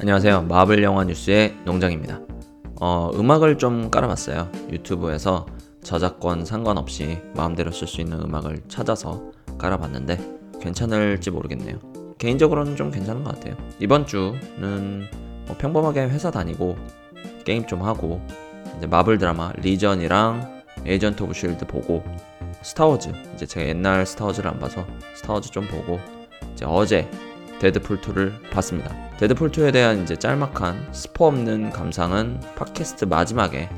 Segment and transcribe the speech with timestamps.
[0.00, 0.42] 안녕하세요.
[0.42, 2.20] 마블 영화 뉴스의 농장입니다.
[2.80, 4.50] 어, 음악을 좀 깔아봤어요.
[4.70, 5.46] 유튜브에서
[5.82, 10.18] 저작권 상관없이 마음대로 쓸 수 있는 음악을 찾아서 깔아봤는데
[10.60, 11.78] 괜찮을지 모르겠네요.
[12.18, 13.56] 개인적으로는 좀 괜찮은 것 같아요.
[13.78, 15.06] 이번 주는
[15.46, 16.76] 뭐 평범하게 회사 다니고
[17.44, 18.20] 게임 좀 하고
[18.78, 22.02] 이제 마블 드라마 리전이랑 에이전트 오브 쉴드 보고
[22.62, 26.00] 스타워즈 이제 제가 옛날 스타워즈를 안 봐서 스타워즈 좀 보고
[26.52, 27.08] 이제 어제
[27.60, 28.94] 데드풀 2를 봤습니다.
[29.18, 33.68] 데드풀 2에 대한 이제 짤막한 스포 없는 감상은 팟캐스트 마지막에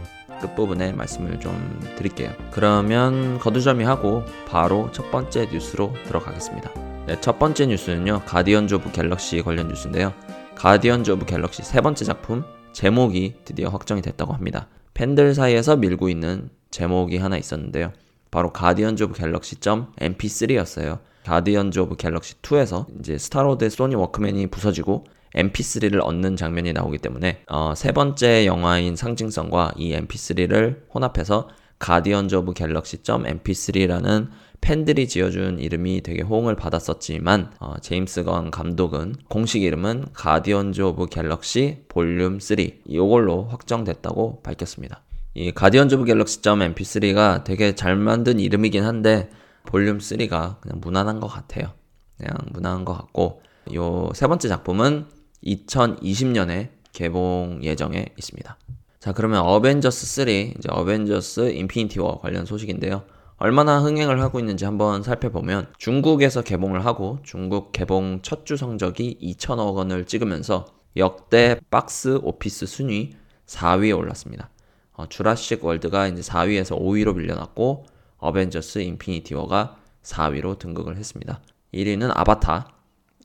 [0.40, 2.32] 끝부분에 말씀을 좀 드릴게요.
[2.50, 6.70] 그러면 거두절미 하고 바로 첫 번째 뉴스로 들어가겠습니다.
[7.06, 8.22] 네, 첫 번째 뉴스는요.
[8.26, 10.12] 가디언즈 오브 갤럭시 관련 뉴스인데요.
[10.54, 14.68] 가디언즈 오브 갤럭시 세 번째 작품 제목이 드디어 확정이 됐다고 합니다.
[14.94, 17.92] 팬들 사이에서 밀고 있는 제목이 하나 있었는데요.
[18.30, 21.00] 바로 가디언즈 오브 갤럭시 .mp3였어요.
[21.24, 27.74] 가디언즈 오브 갤럭시 2에서 이제 스타로드 소니 워크맨이 부서지고 MP3를 얻는 장면이 나오기 때문에 어,
[27.74, 34.28] 세 번째 영화인 상징성과 이 MP3를 혼합해서 가디언즈 오브 갤럭시 .mp3라는
[34.62, 41.84] 팬들이 지어준 이름이 되게 호응을 받았었지만 어, 제임스 건 감독은 공식 이름은 가디언즈 오브 갤럭시
[41.88, 45.02] 볼륨 3 이걸로 확정됐다고 밝혔습니다.
[45.34, 49.28] 이 가디언즈 오브 갤럭시 .mp3가 되게 잘 만든 이름이긴 한데
[49.66, 51.72] 볼륨 3가 그냥 무난한 것 같아요.
[52.16, 53.42] 그냥 무난한 것 같고
[53.74, 55.06] 요 세 번째 작품은
[55.44, 58.56] 2020년에 개봉 예정에 있습니다.
[59.00, 63.02] 자, 그러면 어벤져스 3, 이제 어벤져스 인피니티 워 관련 소식인데요.
[63.44, 69.74] 얼마나 흥행을 하고 있는지 한번 살펴보면 중국에서 개봉을 하고 중국 개봉 첫 주 성적이 2천억
[69.74, 70.66] 원을 찍으면서
[70.96, 73.16] 역대 박스 오피스 순위
[73.46, 74.48] 4위에 올랐습니다.
[74.92, 77.84] 어, 주라식 월드가 이제 4위에서 5위로 밀려났고
[78.18, 81.40] 어벤져스 인피니티 워가 4위로 등극을 했습니다.
[81.74, 82.68] 1위는 아바타,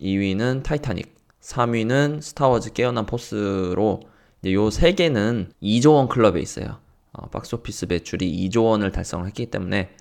[0.01, 3.99] 2위는 타이타닉, 3위는 스타워즈 깨어난 포스로
[4.47, 6.79] 요 세 개는 2조 원 클럽에 있어요.
[7.11, 9.91] 어, 박스오피스 매출이 2조 원을 달성을 했기 때문에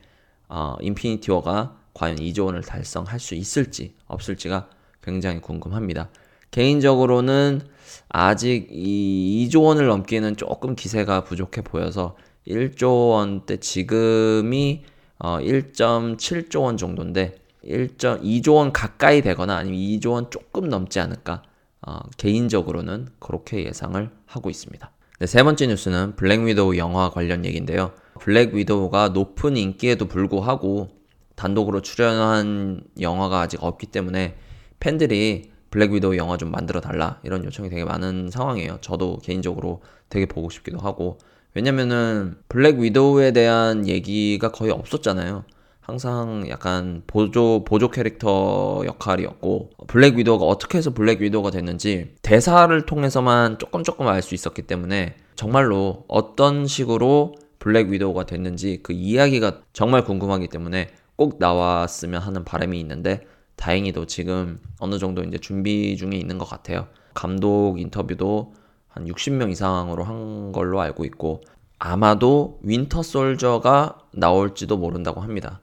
[0.48, 4.68] 어, 인피니티 워가 과연 2조 원을 달성할 수 있을지 없을지가
[5.02, 6.10] 굉장히 궁금합니다.
[6.50, 7.62] 개인적으로는
[8.08, 14.84] 아직 이 2조 원을 넘기에는 조금 기세가 부족해 보여서 1조 원대 지금이
[15.18, 21.42] 어, 1.7조 원 정도인데 1.2조 원 가까이 되거나 아니면 2조 원 조금 넘지 않을까
[21.82, 24.90] 어, 개인적으로는 그렇게 예상을 하고 있습니다.
[25.18, 27.92] 네, 세 번째 뉴스는 블랙 위도우 영화 관련 얘기인데요.
[28.19, 30.88] 블랙 위도우가 높은 인기에도 불구하고
[31.34, 34.37] 단독으로 출연한 영화가 아직 없기 때문에
[34.81, 38.78] 팬들이 블랙 위도우 영화 좀 만들어 달라 이런 요청이 되게 많은 상황이에요.
[38.81, 41.19] 저도 개인적으로 되게 보고 싶기도 하고
[41.54, 45.44] 왜냐면은 블랙 위도우에 대한 얘기가 거의 없었잖아요.
[45.81, 53.59] 항상 약간 보조 보조 캐릭터 역할이었고 블랙 위도우가 어떻게 해서 블랙 위도우가 됐는지 대사를 통해서만
[53.59, 57.34] 조금 조금 알 수 있었기 때문에 정말로 어떤 식으로
[57.66, 64.60] 블랙 위도우가 됐는지 그 이야기가 정말 궁금하기 때문에 꼭 나왔으면 하는 바람이 있는데 다행히도 지금
[64.78, 66.87] 어느 정도 이제 준비 중에 있는 것 같아요.
[67.12, 68.54] 감독 인터뷰도
[68.87, 71.43] 한 60명 이상으로 한 걸로 알고 있고
[71.81, 75.60] 아마도 윈터 솔저가 나올지도 모른다고 합니다.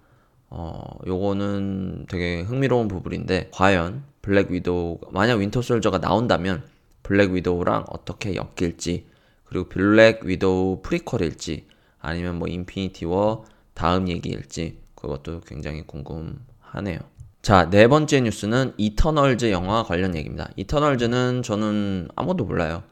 [0.50, 6.64] 어, 요거는 되게 흥미로운 부분인데 과연 블랙 위도우 만약 윈터 솔저가 나온다면
[7.02, 9.06] 블랙 위도우랑 어떻게 엮일지
[9.46, 11.72] 그리고 블랙 위도우 prequel일지
[12.04, 17.00] 아니면 뭐 인피니티 워 다음 얘기일지 그것도 굉장히 궁금하네요.
[17.42, 20.50] 자, 네 번째 뉴스는 이터널즈 영화 관련 얘기입니다.
[20.56, 22.84] 이터널즈는 저는 아무도 몰라요.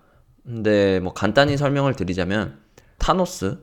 [0.44, 2.60] 근데 뭐 간단히 설명을 드리자면
[2.98, 3.60] 타노스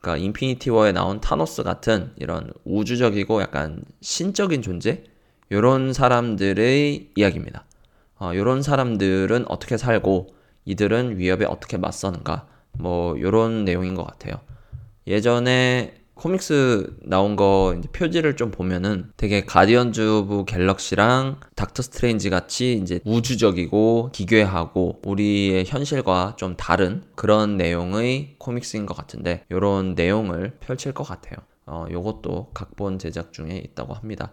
[0.00, 5.04] 그러니까 인피니티 워에 나온 타노스 같은 이런 우주적이고 약간 신적인 존재
[5.50, 7.64] 이런 사람들의 이야기입니다.
[8.16, 14.40] 어, 이런 사람들은 어떻게 살고 이들은 위협에 어떻게 맞서는가 뭐 이런 내용인 것 같아요.
[15.10, 23.00] 예전에 comics 나온 거 표지를 좀 보면은 되게 가디언즈 오브 갤럭시랑 닥터 스트레인지 같이 이제
[23.04, 31.04] 우주적이고 기괴하고 우리의 현실과 좀 다른 그런 내용의 comics인 것 같은데 이런 내용을 펼칠 것
[31.04, 31.38] 같아요.
[31.66, 34.30] 어, 요것도 각본 제작 중에 있다고 합니다.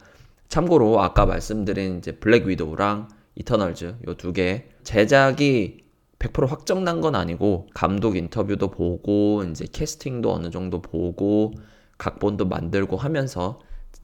[0.50, 5.87] 참고로 아까 말씀드린 이제 블랙 위도우랑 이터널즈 요 두 개 제작이
[6.19, 11.54] 100% 확정난 건 아니고 감독 인터뷰도 보고 이제 캐스팅도 어느 정도 보고
[11.98, 13.60] 각본도 만들고 하면서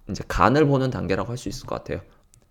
[0.10, 2.02] 이제 간을 보는 단계라고 할 수 있을 것 같아요.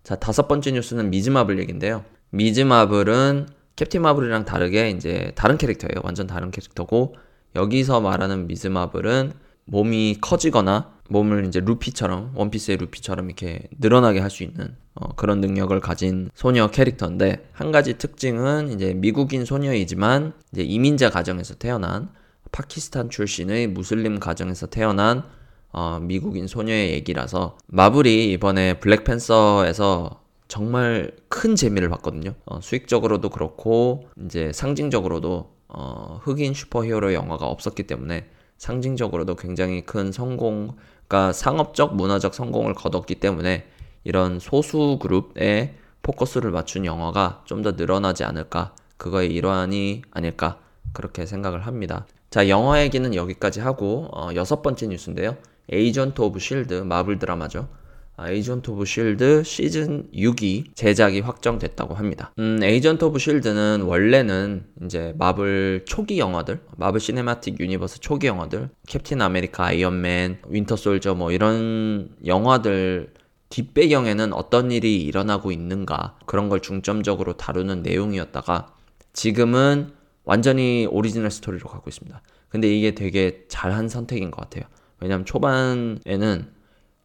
[0.03, 2.03] 자, 다섯 번째 뉴스는 미즈마블 얘긴데요.
[2.31, 6.01] 미즈마블은 캡틴 마블이랑 다르게 이제 다른 캐릭터예요.
[6.03, 7.15] 완전 다른 캐릭터고
[7.55, 9.33] 여기서 말하는 미즈 마블은
[9.65, 15.77] 몸이 커지거나 몸을 이제 루피처럼 원피스의 루피처럼 이렇게 늘어나게 할 수 있는 어, 그런 능력을
[15.79, 22.09] 가진 소녀 캐릭터인데 한 가지 특징은 이제 미국인 소녀이지만 이제 이민자 가정에서 태어난
[22.51, 25.23] 파키스탄 출신의 무슬림 가정에서 태어난
[25.71, 32.35] 어, 미국인 소녀의 얘기라서 마블이 이번에 블랙팬서에서 정말 큰 재미를 봤거든요.
[32.45, 38.29] 어, 수익적으로도 그렇고 이제 상징적으로도 어, 흑인 슈퍼히어로 영화가 없었기 때문에
[38.63, 40.77] 상징적으로도 굉장히 큰 성공,
[41.07, 43.65] 그러니까 상업적, 문화적 성공을 거뒀기 때문에
[44.05, 50.59] 이런 소수 그룹에 포커스를 맞춘 영화가 좀 더 늘어나지 않을까, 그거의 일환이 아닐까,
[50.93, 52.05] 그렇게 생각을 합니다.
[52.29, 55.35] 자, 영화 얘기는 여기까지 하고, 어, 여섯 번째 뉴스인데요.
[55.69, 57.67] 에이전트 오브 실드, 마블 드라마죠.
[58.15, 62.31] 아, 에이전트 오브 실드 시즌 6이 제작이 확정됐다고 합니다.
[62.37, 69.21] 음, 에이전트 오브 실드는 원래는 이제 마블 초기 영화들, 마블 시네마틱 유니버스 초기 영화들, 캡틴
[69.21, 73.13] 아메리카, 아이언맨, 윈터 솔저 뭐 이런 영화들
[73.49, 78.73] 뒷배경에는 어떤 일이 일어나고 있는가 그런 걸 중점적으로 다루는 내용이었다가
[79.13, 79.91] 지금은
[80.23, 82.21] 완전히 오리지널 스토리로 가고 있습니다.
[82.49, 84.65] 근데 이게 되게 잘한 선택인 것 같아요.
[84.99, 86.52] 왜냐면 초반에는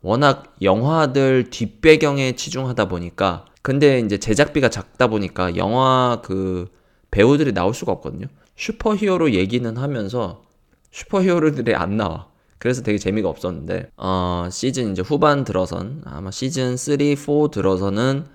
[0.01, 6.71] 워낙 영화들 뒷배경에 치중하다 보니까 근데 이제 제작비가 작다 보니까 영화 그
[7.11, 8.27] 배우들이 나올 수가 없거든요.
[8.57, 10.45] 슈퍼히어로 얘기는 하면서
[10.91, 12.29] 슈퍼히어로들이 안 나와.
[12.59, 18.27] 그래서 되게 재미가 없었는데 어, 시즌 이제 후반 들어선 아마 시즌 3, 4 들어서는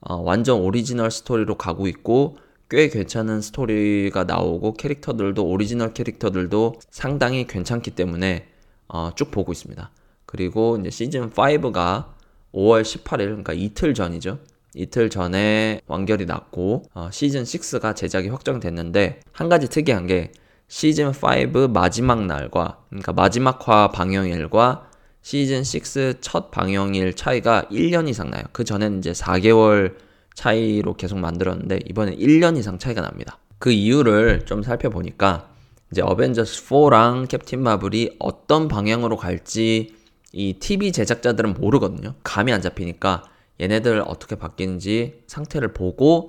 [0.00, 2.36] 어, 완전 오리지널 스토리로 가고 있고
[2.68, 8.48] 꽤 괜찮은 스토리가 나오고 캐릭터들도 오리지널 캐릭터들도 상당히 괜찮기 때문에
[8.88, 9.90] 어, 쭉 보고 있습니다.
[10.30, 12.04] 그리고 이제 시즌 5가
[12.54, 14.38] 5월 18일, 그러니까 이틀 전이죠.
[14.74, 20.30] 이틀 전에 완결이 났고, 어, 시즌 6가 제작이 확정됐는데, 한 가지 특이한 게,
[20.68, 24.88] 시즌 5 마지막 날과, 그러니까 마지막화 방영일과
[25.20, 28.44] 시즌 6 첫 방영일 차이가 1년 이상 나요.
[28.52, 29.96] 그 전에는 이제 4개월
[30.34, 33.38] 차이로 계속 만들었는데, 이번엔 1년 이상 차이가 납니다.
[33.58, 35.48] 그 이유를 좀 살펴보니까,
[35.90, 39.98] 이제 어벤져스 4랑 캡틴 마블이 어떤 방향으로 갈지
[40.32, 42.14] 이 TV 제작자들은 모르거든요.
[42.22, 43.24] 감이 안 잡히니까
[43.60, 46.28] 얘네들 어떻게 바뀌는지 상태를 보고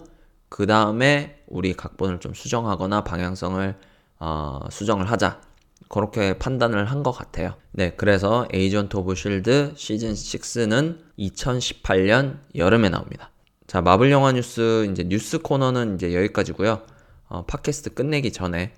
[0.50, 3.76] 그 다음에 우리 각본을 좀 수정하거나 방향성을
[4.20, 5.42] 어, 수정을 하자.
[5.90, 7.56] 그렇게 판단을 한 것 같아요.
[7.72, 13.30] 네, 그래서 에이전트 오브 실드 시즌 6는 2018년 여름에 나옵니다.
[13.68, 16.82] 자, 마블 영화 뉴스 이제 뉴스 코너는 이제 여기까지고요.
[17.28, 18.74] 어, 팟캐스트 끝내기 전에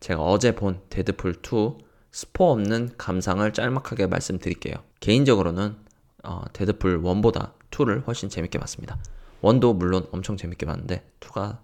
[0.00, 4.74] 제가 어제 본 데드풀 2 스포 없는 감상을 짤막하게 말씀드릴게요.
[5.00, 5.76] 개인적으로는
[6.24, 8.98] 어, 데드풀 1보다 2를 훨씬 재밌게 봤습니다.
[9.42, 11.58] 1도 물론 엄청 재밌게 봤는데 2가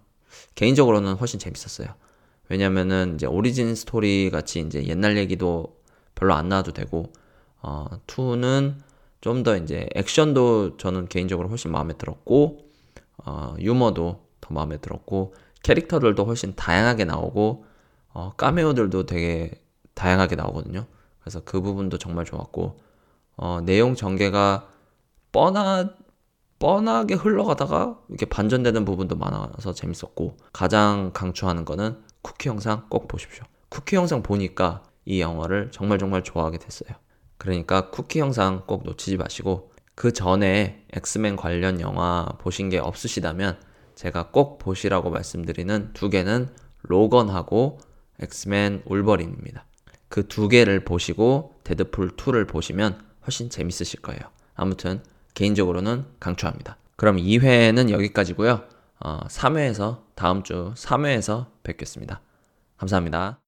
[0.55, 1.89] 개인적으로는 훨씬 재밌었어요.
[2.49, 5.77] 왜냐면은 이제 오리진 스토리 같이 이제 옛날 얘기도
[6.15, 7.13] 별로 안 나와도 되고
[7.63, 8.75] 어, 2는
[9.25, 12.59] 좀 더 이제 액션도 저는 개인적으로 훨씬 마음에 들었고
[13.25, 17.65] 어, 유머도 더 마음에 들었고 캐릭터들도 훨씬 다양하게 나오고
[18.13, 19.51] 어, 까메오들도 되게
[19.95, 20.87] 다양하게 나오거든요.
[21.21, 22.79] 그래서 그 부분도 정말 좋았고
[23.37, 24.69] 어, 내용 전개가
[25.33, 25.91] 뻔하
[26.59, 33.45] 뻔하게 흘러가다가 이렇게 반전되는 부분도 많아서 재밌었고 가장 강추하는 거는 쿠키 영상 꼭 보십시오.
[33.69, 36.97] 쿠키 영상 보니까 이 영화를 정말 정말 좋아하게 됐어요.
[37.37, 43.59] 그러니까 쿠키 영상 꼭 놓치지 마시고 그 전에 엑스맨 관련 영화 보신 게 없으시다면
[43.95, 46.49] 제가 꼭 보시라고 말씀드리는 두 개는
[46.83, 47.79] 로건하고
[48.21, 49.67] 엑스맨 울버린입니다.
[50.15, 54.21] 그 두 개를 보시고 데드풀 2를 보시면 훨씬 재밌으실 거예요.
[54.55, 55.03] 아무튼
[55.35, 56.77] 개인적으로는 강추합니다.
[56.95, 58.63] 그럼 2회는 여기까지고요.
[59.01, 62.21] 어, 3회에서 다음 주 3회에서 뵙겠습니다.
[62.77, 63.41] 감사합니다.